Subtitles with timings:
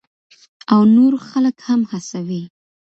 [0.73, 2.43] او نور خلک هم هڅوي.